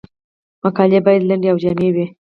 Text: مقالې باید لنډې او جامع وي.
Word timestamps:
مقالې 0.63 0.99
باید 1.05 1.27
لنډې 1.29 1.47
او 1.51 1.57
جامع 1.63 1.89
وي. 1.95 2.05